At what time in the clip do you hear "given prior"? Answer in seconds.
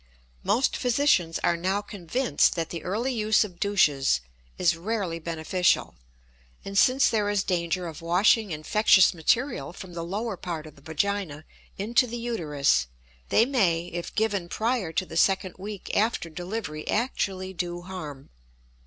14.15-14.91